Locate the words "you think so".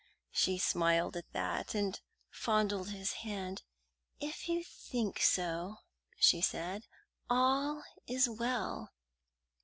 4.49-5.77